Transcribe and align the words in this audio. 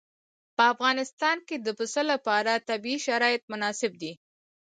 په 0.55 0.63
افغانستان 0.73 1.37
کې 1.47 1.55
د 1.59 1.67
پسه 1.77 2.03
لپاره 2.11 2.63
طبیعي 2.69 2.99
شرایط 3.07 3.43
مناسب 3.51 3.91
دي. 4.01 4.13